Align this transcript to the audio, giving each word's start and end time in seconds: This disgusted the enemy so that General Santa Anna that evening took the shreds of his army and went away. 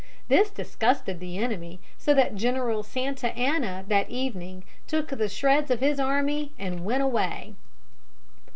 This 0.29 0.49
disgusted 0.49 1.19
the 1.19 1.37
enemy 1.37 1.79
so 1.95 2.11
that 2.15 2.33
General 2.33 2.81
Santa 2.81 3.27
Anna 3.37 3.85
that 3.87 4.09
evening 4.09 4.63
took 4.87 5.09
the 5.09 5.29
shreds 5.29 5.69
of 5.69 5.79
his 5.79 5.99
army 5.99 6.53
and 6.57 6.83
went 6.83 7.03
away. 7.03 7.53